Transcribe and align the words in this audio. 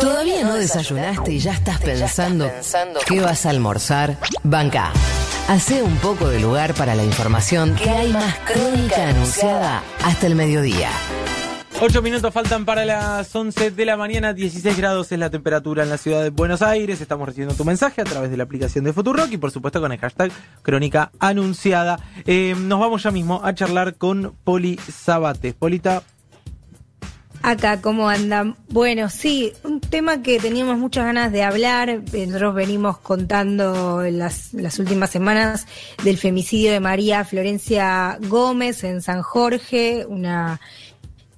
¿Todavía 0.00 0.42
no 0.42 0.54
desayunaste 0.54 1.32
y 1.32 1.38
ya 1.38 1.52
estás 1.52 1.80
pensando 1.80 2.50
qué 3.06 3.20
vas 3.20 3.46
a 3.46 3.50
almorzar? 3.50 4.16
Banca. 4.42 4.92
Hace 5.48 5.82
un 5.82 5.96
poco 5.98 6.28
de 6.28 6.40
lugar 6.40 6.74
para 6.74 6.94
la 6.94 7.04
información 7.04 7.74
que 7.76 7.90
hay 7.90 8.12
más 8.12 8.34
crónica 8.40 9.08
anunciada 9.08 9.82
hasta 10.02 10.26
el 10.26 10.34
mediodía. 10.34 10.90
Ocho 11.78 12.00
minutos 12.00 12.32
faltan 12.32 12.64
para 12.64 12.86
las 12.86 13.36
11 13.36 13.70
de 13.70 13.84
la 13.84 13.98
mañana, 13.98 14.32
16 14.32 14.76
grados 14.78 15.12
es 15.12 15.18
la 15.18 15.28
temperatura 15.28 15.82
en 15.82 15.90
la 15.90 15.98
ciudad 15.98 16.22
de 16.22 16.30
Buenos 16.30 16.62
Aires. 16.62 17.02
Estamos 17.02 17.28
recibiendo 17.28 17.54
tu 17.54 17.66
mensaje 17.66 18.00
a 18.00 18.04
través 18.04 18.30
de 18.30 18.38
la 18.38 18.44
aplicación 18.44 18.84
de 18.84 18.94
Futurock 18.94 19.30
y 19.30 19.36
por 19.36 19.50
supuesto 19.50 19.80
con 19.80 19.92
el 19.92 19.98
hashtag 19.98 20.32
Crónica 20.62 21.12
Anunciada. 21.18 22.00
Eh, 22.24 22.54
nos 22.58 22.80
vamos 22.80 23.02
ya 23.02 23.10
mismo 23.10 23.42
a 23.44 23.54
charlar 23.54 23.96
con 23.96 24.34
Poli 24.42 24.78
Sabates. 24.90 25.52
Polita, 25.52 26.02
Acá, 27.46 27.80
¿cómo 27.80 28.08
andan? 28.08 28.56
Bueno, 28.70 29.08
sí, 29.08 29.52
un 29.62 29.80
tema 29.80 30.20
que 30.20 30.40
teníamos 30.40 30.78
muchas 30.78 31.04
ganas 31.04 31.30
de 31.30 31.44
hablar. 31.44 32.02
Nosotros 32.12 32.56
venimos 32.56 32.98
contando 32.98 34.04
en 34.04 34.18
las, 34.18 34.52
las 34.52 34.80
últimas 34.80 35.10
semanas 35.10 35.68
del 36.02 36.18
femicidio 36.18 36.72
de 36.72 36.80
María 36.80 37.24
Florencia 37.24 38.18
Gómez 38.22 38.82
en 38.82 39.00
San 39.00 39.22
Jorge, 39.22 40.04
una 40.08 40.60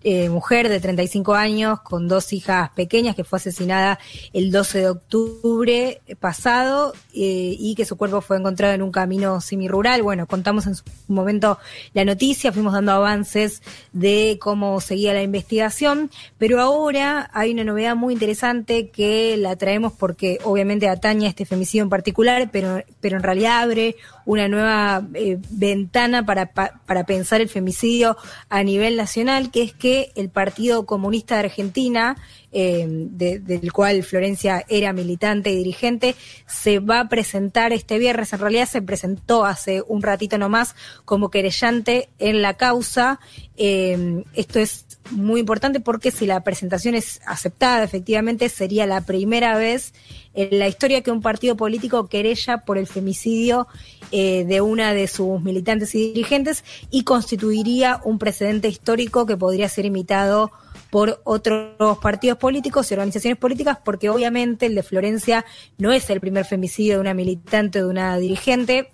eh, 0.04 0.28
mujer 0.28 0.68
de 0.68 0.78
35 0.78 1.34
años 1.34 1.80
con 1.80 2.06
dos 2.06 2.32
hijas 2.32 2.70
pequeñas 2.70 3.16
que 3.16 3.24
fue 3.24 3.38
asesinada 3.38 3.98
el 4.32 4.52
12 4.52 4.78
de 4.78 4.88
octubre 4.88 6.00
pasado 6.20 6.92
eh, 7.14 7.56
y 7.58 7.74
que 7.74 7.84
su 7.84 7.96
cuerpo 7.96 8.20
fue 8.20 8.36
encontrado 8.36 8.74
en 8.74 8.82
un 8.82 8.92
camino 8.92 9.40
semirural. 9.40 10.02
Bueno, 10.02 10.26
contamos 10.26 10.66
en 10.68 10.76
su 10.76 10.84
momento 11.08 11.58
la 11.94 12.04
noticia, 12.04 12.52
fuimos 12.52 12.74
dando 12.74 12.92
avances 12.92 13.60
de 13.92 14.38
cómo 14.40 14.80
seguía 14.80 15.12
la 15.12 15.22
investigación, 15.22 16.10
pero 16.38 16.60
ahora 16.60 17.28
hay 17.32 17.52
una 17.52 17.64
novedad 17.64 17.96
muy 17.96 18.14
interesante 18.14 18.90
que 18.90 19.36
la 19.36 19.56
traemos 19.56 19.92
porque 19.92 20.38
obviamente 20.44 20.88
atañe 20.88 21.26
a 21.26 21.30
este 21.30 21.44
femicidio 21.44 21.82
en 21.82 21.90
particular, 21.90 22.50
pero, 22.52 22.84
pero 23.00 23.16
en 23.16 23.22
realidad 23.22 23.62
abre 23.62 23.96
una 24.28 24.46
nueva 24.46 25.08
eh, 25.14 25.38
ventana 25.48 26.26
para, 26.26 26.52
para 26.52 27.06
pensar 27.06 27.40
el 27.40 27.48
femicidio 27.48 28.18
a 28.50 28.62
nivel 28.62 28.94
nacional, 28.94 29.50
que 29.50 29.62
es 29.62 29.72
que 29.72 30.12
el 30.16 30.28
Partido 30.28 30.84
Comunista 30.84 31.36
de 31.36 31.46
Argentina, 31.46 32.18
eh, 32.52 32.84
del 32.86 33.72
cual 33.72 34.02
Florencia 34.02 34.66
era 34.68 34.92
militante 34.92 35.50
y 35.50 35.56
dirigente, 35.56 36.14
se 36.46 36.78
va 36.78 37.00
a 37.00 37.08
presentar 37.08 37.72
este 37.72 37.96
viernes, 37.96 38.30
en 38.34 38.40
realidad 38.40 38.68
se 38.68 38.82
presentó 38.82 39.46
hace 39.46 39.82
un 39.88 40.02
ratito 40.02 40.36
nomás 40.36 40.76
como 41.06 41.30
querellante 41.30 42.10
en 42.18 42.42
la 42.42 42.52
causa. 42.52 43.20
Eh, 43.56 44.24
esto 44.34 44.58
es 44.58 44.84
muy 45.10 45.40
importante 45.40 45.80
porque 45.80 46.10
si 46.10 46.26
la 46.26 46.44
presentación 46.44 46.94
es 46.94 47.22
aceptada, 47.26 47.82
efectivamente 47.82 48.50
sería 48.50 48.84
la 48.84 49.00
primera 49.00 49.56
vez 49.56 49.94
en 50.34 50.58
la 50.58 50.68
historia 50.68 51.02
que 51.02 51.10
un 51.10 51.22
partido 51.22 51.56
político 51.56 52.08
querella 52.08 52.58
por 52.58 52.78
el 52.78 52.86
femicidio 52.86 53.66
eh, 54.10 54.44
de 54.44 54.60
una 54.60 54.94
de 54.94 55.06
sus 55.06 55.42
militantes 55.42 55.94
y 55.94 56.12
dirigentes 56.12 56.64
y 56.90 57.04
constituiría 57.04 58.00
un 58.04 58.18
precedente 58.18 58.68
histórico 58.68 59.26
que 59.26 59.36
podría 59.36 59.68
ser 59.68 59.84
imitado 59.84 60.50
por 60.90 61.20
otros 61.24 61.98
partidos 61.98 62.38
políticos 62.38 62.90
y 62.90 62.94
organizaciones 62.94 63.38
políticas, 63.38 63.78
porque 63.84 64.08
obviamente 64.08 64.66
el 64.66 64.74
de 64.74 64.82
Florencia 64.82 65.44
no 65.76 65.92
es 65.92 66.08
el 66.10 66.20
primer 66.20 66.44
femicidio 66.44 66.94
de 66.94 67.00
una 67.00 67.14
militante 67.14 67.82
o 67.82 67.84
de 67.84 67.90
una 67.90 68.16
dirigente. 68.18 68.90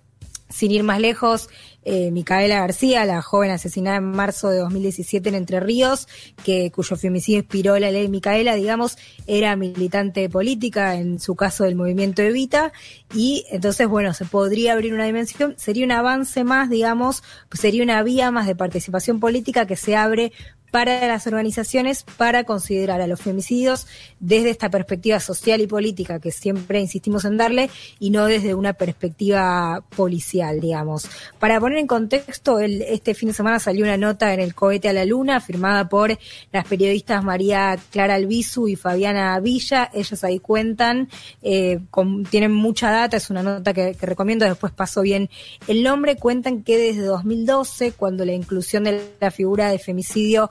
Sin 0.51 0.71
ir 0.71 0.83
más 0.83 1.01
lejos, 1.01 1.49
eh, 1.85 2.11
Micaela 2.11 2.61
García, 2.61 3.05
la 3.05 3.23
joven 3.23 3.51
asesinada 3.51 3.99
en 3.99 4.05
marzo 4.05 4.51
de 4.51 4.59
2017 4.59 5.29
en 5.29 5.35
Entre 5.35 5.61
Ríos, 5.61 6.09
que 6.45 6.71
cuyo 6.71 6.97
femicidio 6.97 7.41
inspiró 7.41 7.79
la 7.79 7.91
ley 7.91 8.09
Micaela, 8.09 8.55
digamos, 8.55 8.97
era 9.27 9.57
militante 9.57 10.29
política, 10.29 10.95
en 10.95 11.21
su 11.21 11.35
caso 11.37 11.65
del 11.65 11.77
movimiento 11.77 12.23
Evita, 12.23 12.73
y 13.15 13.45
entonces, 13.51 13.87
bueno, 13.89 14.15
se 14.15 14.25
podría 14.25 14.73
abrir 14.73 14.95
una 14.95 15.05
dimensión, 15.05 15.55
sería 15.57 15.85
un 15.85 15.93
avance 15.93 16.45
más, 16.45 16.71
digamos, 16.71 17.23
sería 17.53 17.83
una 17.83 18.03
vía 18.03 18.31
más 18.31 18.47
de 18.47 18.57
participación 18.57 19.21
política 19.21 19.67
que 19.67 19.77
se 19.77 19.97
abre 19.97 20.33
para 20.75 21.07
las 21.07 21.29
organizaciones 21.29 22.03
para 22.03 22.43
considerar 22.43 23.01
a 23.01 23.07
los 23.07 23.21
femicidios 23.21 23.87
desde 24.19 24.51
esta 24.51 24.71
perspectiva 24.71 25.21
social 25.21 25.61
y 25.61 25.69
política 25.69 26.19
que 26.19 26.33
siempre 26.33 26.81
insistimos 26.81 27.25
en 27.25 27.37
darle 27.37 27.71
y 28.01 28.11
no 28.11 28.27
desde 28.27 28.57
una 28.57 28.73
perspectiva 28.73 29.85
policial, 29.95 30.59
digamos. 30.59 31.09
Para 31.39 31.61
poner 31.61 31.79
en 31.79 31.87
contexto, 31.87 32.59
el, 32.59 32.83
este 32.83 33.15
fin 33.15 33.29
de 33.29 33.35
semana 33.35 33.61
salió 33.61 33.85
una 33.85 33.97
nota 33.97 34.35
en 34.35 34.41
el 34.41 34.53
cohete 34.53 34.89
a 34.89 34.93
la 34.93 35.05
luna 35.05 35.41
firmada 35.41 35.89
por 35.89 36.19
las 36.51 36.67
periodistas 36.67 37.23
María 37.23 37.79
Clara 37.93 38.17
Albizu 38.17 38.67
y 38.67 38.75
Fabiana 38.75 39.39
Villa. 39.39 39.93
Ellas 39.95 40.25
ahí 40.25 40.41
cuentan, 40.41 41.09
eh, 41.41 41.79
tienen 42.31 42.53
mucha 42.53 42.91
data, 42.91 43.17
es 43.17 43.31
una 43.31 43.45
nota 43.45 43.73
que, 43.73 43.95
que 43.95 44.07
recomiendo, 44.07 44.45
después 44.45 44.73
paso 44.73 45.03
bien 45.03 45.31
el 45.69 45.85
nombre, 45.85 46.17
cuentan 46.17 46.65
que 46.65 46.79
desde 46.79 47.03
2012, 47.03 47.93
cuando 47.93 48.25
la 48.25 48.33
inclusión 48.33 48.83
de 48.83 49.09
la 49.21 49.31
figura 49.31 49.71
de 49.71 49.79
femicidio 49.79 50.51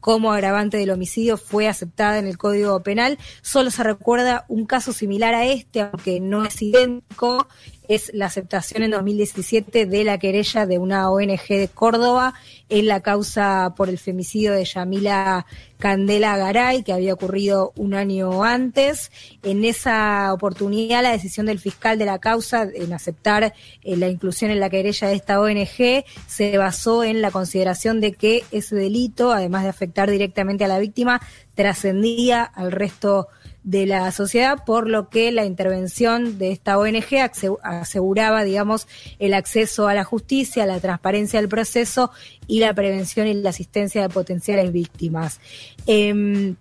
como 0.00 0.32
agravante 0.32 0.78
del 0.78 0.90
homicidio 0.90 1.36
fue 1.36 1.68
aceptada 1.68 2.18
en 2.18 2.26
el 2.26 2.38
Código 2.38 2.82
Penal. 2.82 3.18
Solo 3.42 3.70
se 3.70 3.82
recuerda 3.82 4.44
un 4.48 4.66
caso 4.66 4.92
similar 4.92 5.34
a 5.34 5.46
este, 5.46 5.82
aunque 5.82 6.20
no 6.20 6.44
es 6.44 6.60
idéntico, 6.60 7.46
es 7.90 8.12
la 8.14 8.26
aceptación 8.26 8.84
en 8.84 8.92
2017 8.92 9.84
de 9.84 10.04
la 10.04 10.16
querella 10.18 10.64
de 10.64 10.78
una 10.78 11.10
ONG 11.10 11.48
de 11.48 11.68
Córdoba 11.74 12.34
en 12.68 12.86
la 12.86 13.00
causa 13.00 13.74
por 13.76 13.88
el 13.88 13.98
femicidio 13.98 14.52
de 14.52 14.64
Yamila 14.64 15.44
Candela 15.76 16.36
Garay, 16.36 16.84
que 16.84 16.92
había 16.92 17.14
ocurrido 17.14 17.72
un 17.74 17.94
año 17.94 18.44
antes. 18.44 19.10
En 19.42 19.64
esa 19.64 20.32
oportunidad, 20.32 21.02
la 21.02 21.10
decisión 21.10 21.46
del 21.46 21.58
fiscal 21.58 21.98
de 21.98 22.04
la 22.04 22.20
causa 22.20 22.68
en 22.72 22.92
aceptar 22.92 23.42
eh, 23.82 23.96
la 23.96 24.08
inclusión 24.08 24.52
en 24.52 24.60
la 24.60 24.70
querella 24.70 25.08
de 25.08 25.14
esta 25.14 25.40
ONG 25.40 26.04
se 26.28 26.58
basó 26.58 27.02
en 27.02 27.20
la 27.20 27.32
consideración 27.32 28.00
de 28.00 28.12
que 28.12 28.44
ese 28.52 28.76
delito, 28.76 29.32
además 29.32 29.64
de 29.64 29.70
afectar 29.70 29.89
directamente 30.10 30.64
a 30.64 30.68
la 30.68 30.78
víctima, 30.78 31.20
trascendía 31.54 32.42
al 32.42 32.72
resto 32.72 33.28
de 33.62 33.86
la 33.86 34.10
sociedad, 34.10 34.64
por 34.64 34.88
lo 34.88 35.10
que 35.10 35.32
la 35.32 35.44
intervención 35.44 36.38
de 36.38 36.52
esta 36.52 36.78
ONG 36.78 37.30
aseguraba, 37.62 38.42
digamos, 38.42 38.88
el 39.18 39.34
acceso 39.34 39.86
a 39.86 39.94
la 39.94 40.04
justicia, 40.04 40.64
la 40.64 40.80
transparencia 40.80 41.40
del 41.40 41.48
proceso 41.48 42.10
y 42.46 42.60
la 42.60 42.72
prevención 42.72 43.26
y 43.26 43.34
la 43.34 43.50
asistencia 43.50 44.00
de 44.02 44.08
potenciales 44.08 44.72
víctimas. 44.72 45.40
Em, 45.86 46.56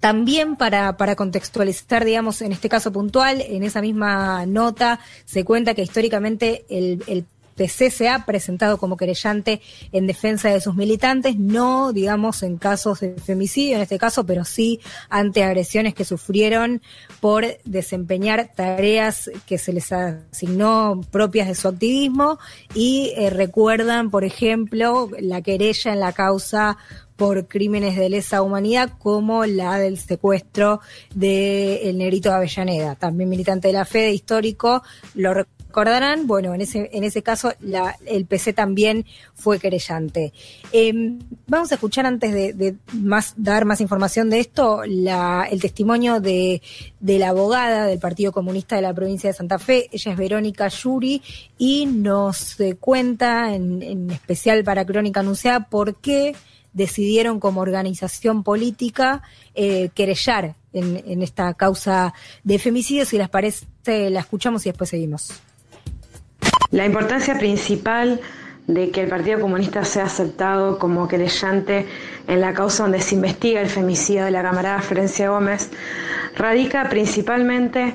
también 0.00 0.56
para, 0.56 0.96
para 0.96 1.14
contextualizar, 1.14 2.04
digamos, 2.04 2.42
en 2.42 2.50
este 2.50 2.68
caso 2.68 2.90
puntual, 2.90 3.40
en 3.40 3.62
esa 3.62 3.80
misma 3.80 4.44
nota 4.46 4.98
se 5.24 5.44
cuenta 5.44 5.74
que 5.74 5.82
históricamente 5.82 6.64
el, 6.68 7.04
el 7.06 7.24
PC 7.54 7.90
se 7.90 8.08
ha 8.08 8.24
presentado 8.24 8.78
como 8.78 8.96
querellante 8.96 9.60
en 9.92 10.06
defensa 10.06 10.48
de 10.50 10.60
sus 10.60 10.74
militantes, 10.74 11.36
no, 11.38 11.92
digamos, 11.92 12.42
en 12.42 12.56
casos 12.56 13.00
de 13.00 13.14
femicidio 13.14 13.76
en 13.76 13.82
este 13.82 13.98
caso, 13.98 14.24
pero 14.24 14.44
sí 14.44 14.80
ante 15.08 15.42
agresiones 15.44 15.94
que 15.94 16.04
sufrieron 16.04 16.82
por 17.20 17.44
desempeñar 17.64 18.52
tareas 18.54 19.30
que 19.46 19.58
se 19.58 19.72
les 19.72 19.92
asignó 19.92 21.00
propias 21.10 21.48
de 21.48 21.54
su 21.54 21.68
activismo 21.68 22.38
y 22.74 23.12
eh, 23.16 23.30
recuerdan, 23.30 24.10
por 24.10 24.24
ejemplo, 24.24 25.10
la 25.20 25.42
querella 25.42 25.92
en 25.92 26.00
la 26.00 26.12
causa 26.12 26.78
por 27.16 27.46
crímenes 27.46 27.96
de 27.96 28.08
lesa 28.08 28.42
humanidad 28.42 28.90
como 28.98 29.44
la 29.44 29.78
del 29.78 29.98
secuestro 29.98 30.80
del 31.14 31.78
el 31.82 31.98
negrito 31.98 32.30
de 32.30 32.34
Avellaneda, 32.34 32.96
también 32.96 33.28
militante 33.28 33.68
de 33.68 33.74
la 33.74 33.84
fe, 33.84 34.00
de 34.00 34.12
histórico, 34.12 34.82
lo 35.14 35.46
recordarán, 35.72 36.26
bueno, 36.26 36.54
en 36.54 36.60
ese, 36.60 36.90
en 36.92 37.02
ese 37.02 37.22
caso 37.22 37.54
la, 37.60 37.96
el 38.04 38.26
PC 38.26 38.52
también 38.52 39.06
fue 39.34 39.58
querellante. 39.58 40.34
Em, 40.70 41.18
vamos 41.46 41.72
a 41.72 41.76
escuchar 41.76 42.04
antes 42.04 42.30
de, 42.30 42.76
más, 42.92 43.32
dar 43.38 43.64
más 43.64 43.80
información 43.80 44.28
de 44.28 44.40
esto, 44.40 44.82
la, 44.84 45.48
el 45.50 45.62
testimonio 45.62 46.20
de, 46.20 46.60
de 47.00 47.18
la 47.18 47.30
abogada 47.30 47.86
del 47.86 47.98
Partido 47.98 48.32
Comunista 48.32 48.76
de 48.76 48.82
la 48.82 48.92
provincia 48.92 49.30
de 49.30 49.34
Santa 49.34 49.58
Fe, 49.58 49.88
ella 49.92 50.12
es 50.12 50.18
Verónica 50.18 50.68
Yuri, 50.68 51.22
y 51.56 51.86
nos 51.86 52.60
eh, 52.60 52.76
cuenta, 52.78 53.54
en, 53.54 53.82
en 53.82 54.10
especial 54.10 54.62
para 54.64 54.84
Crónica 54.84 55.20
Anunciada, 55.20 55.70
por 55.70 55.96
qué 55.96 56.34
decidieron 56.74 57.40
como 57.40 57.62
organización 57.62 58.42
política 58.42 59.22
eh, 59.54 59.88
querellar 59.94 60.54
en, 60.74 61.02
en, 61.06 61.22
esta 61.22 61.54
causa 61.54 62.12
de 62.44 62.58
femicidio. 62.58 63.06
Si 63.06 63.16
les 63.16 63.30
parece, 63.30 63.66
la 64.10 64.20
escuchamos 64.20 64.66
y 64.66 64.68
después 64.68 64.90
seguimos. 64.90 65.32
La 66.72 66.86
importancia 66.86 67.38
principal 67.38 68.20
de 68.66 68.90
que 68.90 69.02
el 69.02 69.08
Partido 69.08 69.40
Comunista 69.40 69.84
sea 69.84 70.04
aceptado 70.04 70.78
como 70.78 71.06
querellante 71.06 71.86
en 72.26 72.40
la 72.40 72.54
causa 72.54 72.84
donde 72.84 73.00
se 73.00 73.14
investiga 73.14 73.60
el 73.60 73.68
femicidio 73.68 74.24
de 74.24 74.30
la 74.30 74.42
camarada 74.42 74.80
Florencia 74.80 75.30
Gómez 75.30 75.70
radica 76.36 76.88
principalmente 76.88 77.94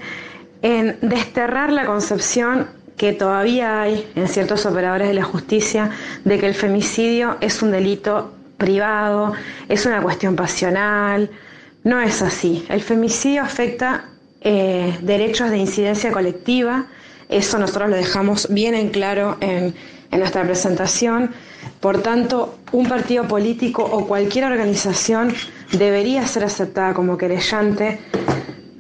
en 0.62 0.98
desterrar 1.02 1.72
la 1.72 1.86
concepción 1.86 2.68
que 2.98 3.14
todavía 3.14 3.82
hay 3.82 4.10
en 4.16 4.28
ciertos 4.28 4.66
operadores 4.66 5.08
de 5.08 5.14
la 5.14 5.24
justicia 5.24 5.92
de 6.24 6.40
que 6.40 6.48
el 6.48 6.56
femicidio 6.56 7.38
es 7.42 7.62
un 7.62 7.72
delito 7.72 8.34
privado, 8.58 9.34
es 9.70 9.86
una 9.86 10.02
cuestión 10.02 10.36
pasional, 10.36 11.30
No 11.84 12.02
es 12.02 12.22
así. 12.22 12.66
El 12.70 12.82
femicidio 12.82 13.44
afecta 13.44 14.10
eh, 14.42 14.98
derechos 15.02 15.50
de 15.52 15.58
incidencia 15.58 16.12
colectiva. 16.12 16.88
Eso 17.30 17.58
nosotros 17.60 17.90
lo 17.90 17.96
dejamos 17.96 18.48
bien 18.50 18.74
en 18.76 18.90
claro 18.90 19.38
en, 19.42 19.74
en 20.12 20.20
nuestra 20.20 20.44
presentación. 20.44 21.32
Por 21.80 22.02
tanto, 22.02 22.56
un 22.72 22.88
partido 22.88 23.28
político 23.28 23.84
o 23.84 24.08
cualquier 24.08 24.46
organización 24.46 25.34
debería 25.72 26.26
ser 26.26 26.44
aceptada 26.46 26.94
como 26.94 27.18
querellante 27.18 28.00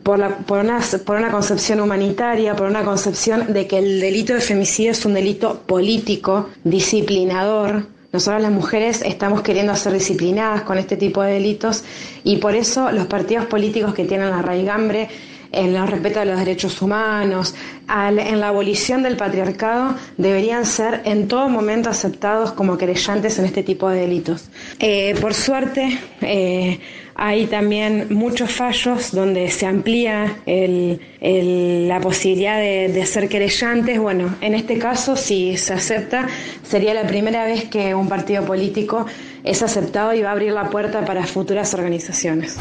por, 0.03 0.19
la, 0.19 0.29
por, 0.37 0.59
una, 0.59 0.79
por, 1.05 1.17
una, 1.17 1.29
concepción 1.31 1.81
humanitaria, 1.81 2.55
por 2.55 2.67
una 2.69 2.83
concepción 2.83 3.51
de 3.51 3.67
que 3.67 3.77
el 3.79 3.99
delito 3.99 4.33
de 4.33 4.39
femicidio 4.39 4.91
es 4.91 5.05
un 5.05 5.13
delito 5.13 5.63
político, 5.65 6.49
disciplinador. 6.63 7.85
Nosotras 8.13 8.41
las 8.41 8.51
mujeres 8.51 9.01
estamos 9.05 9.41
queriendo 9.41 9.75
ser 9.75 9.91
disciplinadas 9.91 10.61
con 10.61 10.77
este 10.77 10.95
tipo 10.95 11.21
de 11.21 11.33
delitos 11.33 11.83
y 12.23 12.37
por 12.37 12.55
eso 12.55 12.89
los 12.93 13.05
partidos 13.07 13.47
políticos 13.47 13.93
que 13.93 14.05
tienen 14.05 14.29
la 14.29 14.41
raigambre 14.41 15.09
en 15.51 15.75
el 15.75 15.87
respeto 15.87 16.19
de 16.19 16.25
los 16.25 16.39
derechos 16.39 16.81
humanos, 16.81 17.55
en 17.89 18.39
la 18.39 18.49
abolición 18.49 19.03
del 19.03 19.15
patriarcado, 19.15 19.95
deberían 20.17 20.65
ser 20.65 21.01
en 21.05 21.27
todo 21.27 21.49
momento 21.49 21.89
aceptados 21.89 22.51
como 22.51 22.77
querellantes 22.77 23.39
en 23.39 23.45
este 23.45 23.63
tipo 23.63 23.89
de 23.89 24.01
delitos. 24.01 24.49
Eh, 24.79 25.15
por 25.21 25.33
suerte, 25.33 25.97
eh, 26.21 26.79
hay 27.15 27.47
también 27.47 28.07
muchos 28.11 28.51
fallos 28.51 29.11
donde 29.11 29.49
se 29.49 29.65
amplía 29.65 30.37
la 30.45 31.99
posibilidad 31.99 32.59
de, 32.59 32.89
de, 32.89 33.05
ser 33.05 33.27
querellantes. 33.27 33.99
Bueno, 33.99 34.35
en 34.41 34.53
este 34.53 34.77
caso, 34.77 35.15
si 35.15 35.57
se 35.57 35.73
acepta, 35.73 36.27
sería 36.63 36.93
la 36.93 37.07
primera 37.07 37.45
vez 37.45 37.65
que 37.65 37.95
un 37.95 38.07
partido 38.07 38.45
político 38.45 39.07
es 39.43 39.63
aceptado 39.63 40.13
y 40.13 40.21
va 40.21 40.29
a 40.29 40.33
abrir 40.33 40.51
la 40.51 40.69
puerta 40.69 41.05
para 41.05 41.25
futuras 41.25 41.73
organizaciones. 41.73 42.55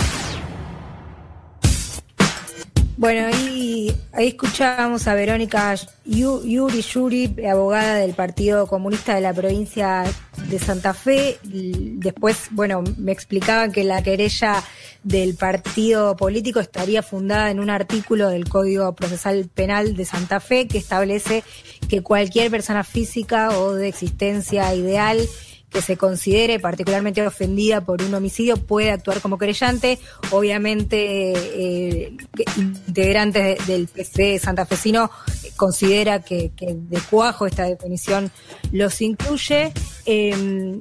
Bueno, 2.99 3.27
ahí, 3.27 3.95
ahí 4.15 4.29
escuchábamos 4.29 5.07
a 5.07 5.15
Verónica 5.15 5.75
Yuri 6.07 6.81
Yuri, 6.81 7.37
abogada 7.47 7.97
del 7.97 8.15
Partido 8.15 8.67
Comunista 8.67 9.15
de 9.15 9.21
la 9.21 9.35
provincia 9.35 10.05
de 10.49 10.59
Santa 10.59 10.95
Fe. 10.95 11.37
Después, 11.43 12.49
bueno, 12.53 12.83
me 12.97 13.13
explicaban 13.13 13.71
que 13.71 13.85
la 13.85 14.03
querella 14.03 14.65
del 15.03 15.35
partido 15.35 16.17
político 16.17 16.59
estaría 16.59 17.03
fundada 17.03 17.51
en 17.51 17.61
un 17.61 17.69
artículo 17.69 18.31
del 18.31 18.49
Código 18.49 18.95
Procesal 18.95 19.51
Penal 19.53 19.95
de 19.95 20.07
Santa 20.07 20.41
Fe 20.41 20.67
que 20.67 20.79
establece 20.79 21.45
que 21.91 22.01
cualquier 22.03 22.51
persona 22.51 22.83
física 22.83 23.59
o 23.59 23.75
de 23.75 23.89
existencia 23.89 24.75
ideal 24.75 25.19
que 25.77 25.83
se 25.83 25.99
considere 25.99 26.59
particularmente 26.59 27.21
ofendida 27.27 27.83
por 27.83 28.01
un 28.01 28.15
homicidio 28.15 28.57
puede 28.57 28.91
actuar 28.91 29.21
como 29.21 29.37
querellante. 29.37 29.99
Obviamente, 30.31 31.35
eh, 31.35 32.17
integrantes 32.57 33.67
del 33.67 33.87
PC 33.87 34.39
santafesino 34.39 35.11
considera 35.57 36.21
que, 36.21 36.51
de 36.57 37.01
cuajo 37.11 37.47
esta 37.47 37.65
definición 37.65 38.31
los 38.73 39.03
incluye. 39.03 39.73
Eh, 40.07 40.81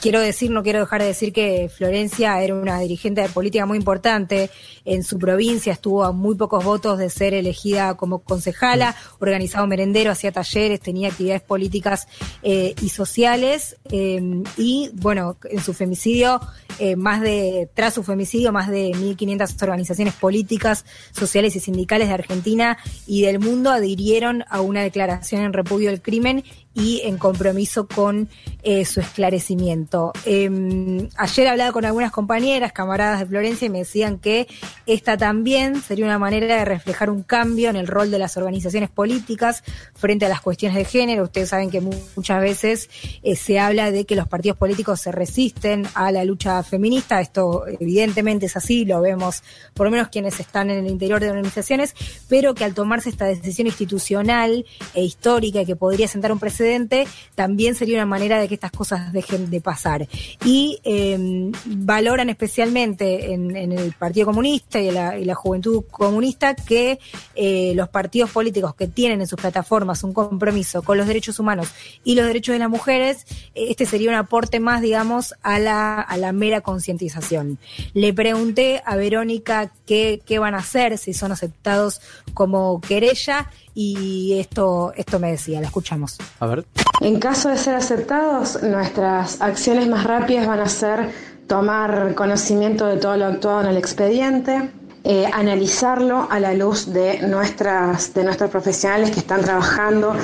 quiero 0.00 0.20
decir, 0.20 0.50
no 0.50 0.62
quiero 0.62 0.80
dejar 0.80 1.00
de 1.02 1.08
decir 1.08 1.32
que 1.32 1.70
Florencia 1.74 2.42
era 2.42 2.54
una 2.54 2.80
dirigente 2.80 3.22
de 3.22 3.28
política 3.28 3.64
muy 3.64 3.78
importante. 3.78 4.50
En 4.84 5.02
su 5.02 5.18
provincia 5.18 5.72
estuvo 5.72 6.04
a 6.04 6.12
muy 6.12 6.34
pocos 6.34 6.64
votos 6.64 6.98
de 6.98 7.08
ser 7.10 7.32
elegida 7.32 7.94
como 7.94 8.18
concejala, 8.18 8.96
organizado 9.18 9.66
merendero, 9.66 10.10
hacía 10.10 10.32
talleres, 10.32 10.80
tenía 10.80 11.08
actividades 11.08 11.42
políticas 11.42 12.08
eh, 12.42 12.74
y 12.82 12.88
sociales. 12.88 13.76
Eh, 13.90 14.09
y 14.56 14.90
bueno, 14.94 15.36
en 15.44 15.60
su 15.60 15.72
femicidio, 15.74 16.40
eh, 16.80 16.96
más 16.96 17.20
de, 17.20 17.68
tras 17.74 17.94
su 17.94 18.02
femicidio, 18.02 18.52
más 18.52 18.68
de 18.68 18.90
1.500 18.92 19.62
organizaciones 19.62 20.14
políticas, 20.14 20.84
sociales 21.12 21.54
y 21.54 21.60
sindicales 21.60 22.08
de 22.08 22.14
Argentina 22.14 22.78
y 23.06 23.22
del 23.22 23.38
mundo 23.38 23.70
adhirieron 23.70 24.44
a 24.48 24.60
una 24.60 24.82
declaración 24.82 25.42
en 25.42 25.52
repudio 25.52 25.90
del 25.90 26.00
crimen 26.02 26.42
y 26.72 27.02
en 27.04 27.18
compromiso 27.18 27.88
con 27.88 28.28
eh, 28.62 28.84
su 28.84 29.00
esclarecimiento. 29.00 30.12
Eh, 30.24 31.08
ayer 31.16 31.48
hablaba 31.48 31.72
con 31.72 31.84
algunas 31.84 32.12
compañeras, 32.12 32.72
camaradas 32.72 33.20
de 33.20 33.26
Florencia, 33.26 33.66
y 33.66 33.70
me 33.70 33.78
decían 33.78 34.18
que 34.18 34.46
esta 34.86 35.16
también 35.16 35.82
sería 35.82 36.04
una 36.04 36.18
manera 36.18 36.56
de 36.56 36.64
reflejar 36.64 37.10
un 37.10 37.22
cambio 37.22 37.70
en 37.70 37.76
el 37.76 37.86
rol 37.86 38.10
de 38.10 38.18
las 38.18 38.36
organizaciones 38.36 38.88
políticas 38.88 39.64
frente 39.94 40.26
a 40.26 40.28
las 40.28 40.40
cuestiones 40.40 40.76
de 40.76 40.84
género. 40.84 41.24
Ustedes 41.24 41.48
saben 41.48 41.70
que 41.70 41.80
muchas 41.80 42.40
veces 42.40 42.90
eh, 43.22 43.34
se 43.34 43.58
habla 43.58 43.90
de 43.90 44.04
que 44.04 44.14
los 44.14 44.28
partidos 44.28 44.56
políticos 44.56 45.00
se 45.00 45.12
resisten 45.12 45.86
a 45.94 46.12
la 46.12 46.24
lucha 46.24 46.62
feminista. 46.70 47.20
Esto 47.20 47.64
evidentemente 47.66 48.46
es 48.46 48.56
así, 48.56 48.84
lo 48.84 49.00
vemos 49.00 49.42
por 49.74 49.86
lo 49.86 49.90
menos 49.90 50.08
quienes 50.08 50.40
están 50.40 50.70
en 50.70 50.84
el 50.84 50.90
interior 50.90 51.20
de 51.20 51.28
organizaciones, 51.28 51.94
pero 52.28 52.54
que 52.54 52.64
al 52.64 52.74
tomarse 52.74 53.10
esta 53.10 53.26
decisión 53.26 53.66
institucional 53.66 54.64
e 54.94 55.04
histórica 55.04 55.64
que 55.64 55.76
podría 55.76 56.08
sentar 56.08 56.32
un 56.32 56.38
precedente, 56.38 57.06
también 57.34 57.74
sería 57.74 57.96
una 57.96 58.06
manera 58.06 58.40
de 58.40 58.48
que 58.48 58.54
estas 58.54 58.72
cosas 58.72 59.12
dejen 59.12 59.50
de 59.50 59.60
pasar. 59.60 60.08
Y 60.44 60.78
eh, 60.84 61.50
valoran 61.66 62.30
especialmente 62.30 63.32
en, 63.32 63.50
el 63.56 63.92
Partido 63.92 64.26
Comunista 64.26 64.80
y 64.80 64.90
la, 64.90 65.34
Juventud 65.34 65.84
Comunista 65.90 66.54
que 66.54 66.98
eh, 67.34 67.72
los 67.74 67.88
partidos 67.88 68.30
políticos 68.30 68.74
que 68.74 68.88
tienen 68.88 69.20
en 69.20 69.26
sus 69.26 69.40
plataformas 69.40 70.02
un 70.04 70.12
compromiso 70.12 70.82
con 70.82 70.98
los 70.98 71.06
derechos 71.06 71.38
humanos 71.38 71.68
y 72.04 72.14
los 72.14 72.26
derechos 72.26 72.52
de 72.52 72.58
las 72.58 72.70
mujeres, 72.70 73.26
este 73.54 73.86
sería 73.86 74.10
un 74.10 74.16
aporte 74.16 74.60
más, 74.60 74.82
digamos, 74.82 75.34
a 75.42 75.58
la, 75.58 76.00
a 76.00 76.16
la 76.16 76.32
mera 76.32 76.59
concientización. 76.60 77.58
Le 77.94 78.12
pregunté 78.12 78.82
a 78.84 78.96
Verónica 78.96 79.72
qué, 79.86 80.22
qué 80.24 80.38
van 80.38 80.54
a 80.54 80.58
hacer, 80.58 80.98
si 80.98 81.14
son 81.14 81.32
aceptados 81.32 82.00
como 82.34 82.80
querella, 82.80 83.50
y 83.74 84.38
esto, 84.38 84.92
esto 84.96 85.18
me 85.18 85.30
decía, 85.30 85.60
la 85.60 85.66
escuchamos. 85.66 86.18
A 86.40 86.46
ver. 86.46 86.66
En 87.00 87.18
caso 87.18 87.48
de 87.48 87.56
ser 87.56 87.74
aceptados, 87.74 88.62
nuestras 88.62 89.40
acciones 89.40 89.88
más 89.88 90.04
rápidas 90.04 90.46
van 90.46 90.60
a 90.60 90.68
ser 90.68 91.10
tomar 91.46 92.14
conocimiento 92.14 92.86
de 92.86 92.96
todo 92.96 93.16
lo 93.16 93.26
actuado 93.26 93.62
en 93.62 93.66
el 93.68 93.76
expediente, 93.76 94.70
eh, 95.02 95.26
analizarlo 95.32 96.28
a 96.30 96.38
la 96.38 96.52
luz 96.52 96.92
de 96.92 97.26
nuestras, 97.26 98.12
de 98.12 98.22
nuestros 98.22 98.50
profesionales 98.50 99.10
que 99.10 99.20
están 99.20 99.40
trabajando, 99.40 100.14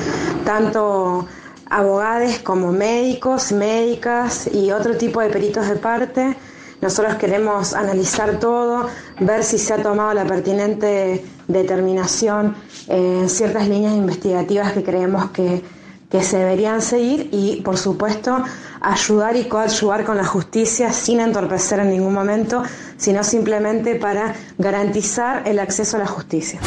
tanto 0.45 1.27
abogados 1.69 2.39
como 2.41 2.73
médicos, 2.73 3.53
médicas 3.53 4.49
y 4.53 4.71
otro 4.71 4.97
tipo 4.97 5.21
de 5.21 5.31
peritos 5.31 5.69
de 5.69 5.77
parte. 5.77 6.37
Nosotros 6.81 7.15
queremos 7.17 7.75
analizar 7.75 8.39
todo, 8.39 8.89
ver 9.21 9.43
si 9.43 9.59
se 9.59 9.73
ha 9.75 9.83
tomado 9.83 10.13
la 10.15 10.25
pertinente 10.25 11.25
determinación 11.49 12.55
en 12.89 13.29
ciertas 13.29 13.69
líneas 13.69 13.95
investigativas 13.95 14.73
que 14.73 14.85
creemos 14.85 15.31
que, 15.31 15.63
que 16.11 16.23
se 16.23 16.39
deberían 16.39 16.83
seguir 16.83 17.31
y, 17.33 17.63
por 17.63 17.79
supuesto, 17.79 18.45
ayudar 18.81 19.37
y 19.37 19.49
coadyuvar 19.49 20.05
con 20.05 20.17
la 20.17 20.25
justicia 20.25 20.93
sin 20.93 21.21
entorpecer 21.21 21.81
en 21.81 21.91
ningún 21.91 22.13
momento, 22.13 22.63
sino 22.97 23.25
simplemente 23.25 23.97
para 23.97 24.35
garantizar 24.59 25.49
el 25.49 25.59
acceso 25.59 25.97
a 25.97 26.01
la 26.01 26.07
justicia. 26.07 26.61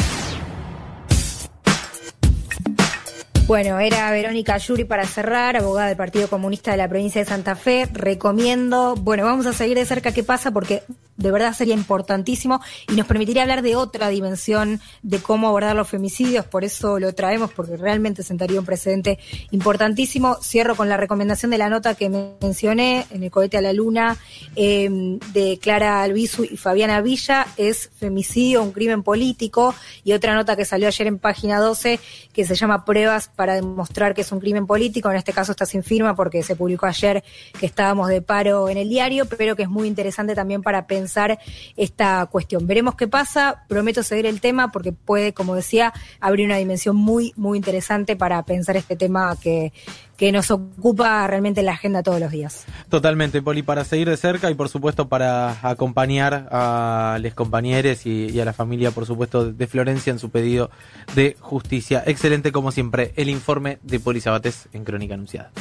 Bueno, 3.50 3.80
era 3.80 4.12
Verónica 4.12 4.56
Yuri 4.58 4.84
para 4.84 5.04
cerrar, 5.04 5.56
abogada 5.56 5.88
del 5.88 5.96
Partido 5.96 6.28
Comunista 6.28 6.70
de 6.70 6.76
la 6.76 6.88
provincia 6.88 7.20
de 7.20 7.28
Santa 7.28 7.56
Fe. 7.56 7.88
Recomiendo, 7.92 8.94
bueno, 8.94 9.24
vamos 9.24 9.44
a 9.46 9.52
seguir 9.52 9.76
de 9.76 9.84
cerca 9.84 10.12
qué 10.12 10.22
pasa 10.22 10.52
porque 10.52 10.84
de 11.20 11.30
verdad 11.30 11.52
sería 11.52 11.74
importantísimo 11.74 12.60
y 12.88 12.94
nos 12.94 13.06
permitiría 13.06 13.42
hablar 13.42 13.60
de 13.60 13.76
otra 13.76 14.08
dimensión 14.08 14.80
de 15.02 15.18
cómo 15.18 15.48
abordar 15.48 15.76
los 15.76 15.88
femicidios, 15.88 16.46
por 16.46 16.64
eso 16.64 16.98
lo 16.98 17.14
traemos, 17.14 17.52
porque 17.52 17.76
realmente 17.76 18.22
sentaría 18.22 18.58
un 18.58 18.64
precedente 18.64 19.18
importantísimo. 19.50 20.36
Cierro 20.42 20.76
con 20.76 20.88
la 20.88 20.96
recomendación 20.96 21.50
de 21.50 21.58
la 21.58 21.68
nota 21.68 21.94
que 21.94 22.08
mencioné 22.08 23.06
en 23.10 23.22
el 23.22 23.30
cohete 23.30 23.58
a 23.58 23.60
la 23.60 23.74
luna 23.74 24.16
eh, 24.56 24.88
de 25.34 25.58
Clara 25.60 26.02
Albizu 26.02 26.44
y 26.44 26.56
Fabiana 26.56 27.02
Villa, 27.02 27.46
es 27.58 27.90
femicidio, 27.98 28.62
un 28.62 28.72
crimen 28.72 29.02
político, 29.02 29.74
y 30.04 30.14
otra 30.14 30.34
nota 30.34 30.56
que 30.56 30.64
salió 30.64 30.88
ayer 30.88 31.06
en 31.06 31.18
página 31.18 31.58
12 31.58 32.00
que 32.32 32.46
se 32.46 32.54
llama 32.54 32.86
Pruebas 32.86 33.28
para 33.40 33.54
demostrar 33.54 34.12
que 34.12 34.20
es 34.20 34.30
un 34.32 34.38
crimen 34.38 34.66
político, 34.66 35.10
en 35.10 35.16
este 35.16 35.32
caso 35.32 35.52
está 35.52 35.64
sin 35.64 35.82
firma 35.82 36.14
porque 36.14 36.42
se 36.42 36.56
publicó 36.56 36.84
ayer 36.84 37.24
que 37.58 37.64
estábamos 37.64 38.08
de 38.08 38.20
paro 38.20 38.68
en 38.68 38.76
el 38.76 38.90
diario, 38.90 39.24
pero 39.24 39.56
que 39.56 39.62
es 39.62 39.68
muy 39.70 39.88
interesante 39.88 40.34
también 40.34 40.60
para 40.60 40.86
pensar 40.86 41.38
esta 41.74 42.26
cuestión. 42.26 42.66
Veremos 42.66 42.96
qué 42.96 43.08
pasa, 43.08 43.64
prometo 43.66 44.02
seguir 44.02 44.26
el 44.26 44.42
tema 44.42 44.70
porque 44.70 44.92
puede, 44.92 45.32
como 45.32 45.54
decía, 45.54 45.94
abrir 46.20 46.44
una 46.44 46.58
dimensión 46.58 46.96
muy, 46.96 47.32
muy 47.34 47.56
interesante 47.56 48.14
para 48.14 48.42
pensar 48.44 48.76
este 48.76 48.94
tema 48.94 49.34
que, 49.40 49.72
que 50.20 50.32
nos 50.32 50.50
ocupa 50.50 51.26
realmente 51.26 51.62
la 51.62 51.72
agenda 51.72 52.02
todos 52.02 52.20
los 52.20 52.30
días. 52.30 52.66
Totalmente, 52.90 53.40
Poli, 53.40 53.62
para 53.62 53.86
seguir 53.86 54.06
de 54.06 54.18
cerca 54.18 54.50
y 54.50 54.54
por 54.54 54.68
supuesto 54.68 55.08
para 55.08 55.66
acompañar 55.66 56.46
a 56.52 57.16
los 57.22 57.32
compañeros 57.32 58.04
y, 58.04 58.38
a 58.38 58.44
la 58.44 58.52
familia, 58.52 58.90
por 58.90 59.06
supuesto, 59.06 59.50
de 59.50 59.66
Florencia 59.66 60.10
en 60.10 60.18
su 60.18 60.28
pedido 60.28 60.70
de 61.14 61.38
justicia. 61.40 62.02
Excelente 62.04 62.52
como 62.52 62.70
siempre 62.70 63.14
el 63.16 63.30
informe 63.30 63.78
de 63.82 63.98
Poli 63.98 64.20
Sabates 64.20 64.68
en 64.74 64.84
Crónica 64.84 65.14
Anunciada. 65.14 65.52